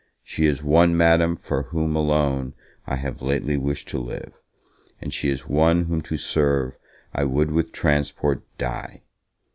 She 0.23 0.47
is 0.47 0.63
one, 0.63 0.97
Madam, 0.97 1.35
for 1.35 1.61
whom 1.61 1.95
alone 1.95 2.55
I 2.87 2.95
have 2.95 3.21
lately 3.21 3.55
wished 3.55 3.87
to 3.89 3.99
live; 3.99 4.33
and 4.99 5.13
she 5.13 5.29
is 5.29 5.47
one 5.47 5.83
whom 5.83 6.01
to 6.01 6.17
serve 6.17 6.75
I 7.13 7.23
would 7.23 7.51
with 7.51 7.71
transport 7.71 8.41
die! 8.57 9.03